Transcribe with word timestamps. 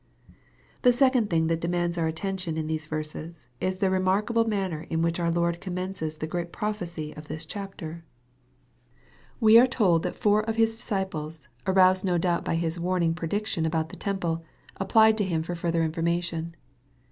The 0.81 0.91
second 0.91 1.29
thing 1.29 1.45
that 1.45 1.59
demands 1.61 1.95
our 1.95 2.07
attention 2.07 2.57
in 2.57 2.65
these 2.65 2.87
verses, 2.87 3.47
is 3.59 3.77
the 3.77 3.91
remarkable 3.91 4.45
manner 4.45 4.87
in 4.89 5.03
which 5.03 5.19
our 5.19 5.29
Lord 5.29 5.61
commences 5.61 6.17
the 6.17 6.27
yreai 6.27 6.51
prophecy 6.51 7.13
of 7.15 7.27
this 7.27 7.45
chapter. 7.45 7.85
MARK, 7.85 7.99
CHAP. 7.99 8.03
xm. 8.09 9.39
275 9.41 9.41
We 9.41 9.59
are 9.59 9.67
told 9.69 10.01
that 10.01 10.15
four 10.19 10.41
of 10.41 10.55
His 10.55 10.71
disciples, 10.75 11.47
aroused 11.67 12.03
no 12.03 12.17
doubt 12.17 12.43
by 12.43 12.55
His 12.55 12.79
warning 12.79 13.13
prediction 13.13 13.63
about 13.63 13.89
the 13.89 13.95
temple, 13.95 14.43
ap 14.79 14.89
plied 14.89 15.19
to 15.19 15.23
Him 15.23 15.43
for 15.43 15.53
further 15.53 15.83
information. 15.83 16.55